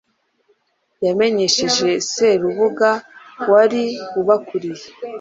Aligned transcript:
Yamenyesheje 1.05 1.89
Serubuga 2.13 2.89
wari 3.51 3.83
ubakuriye 4.19 4.85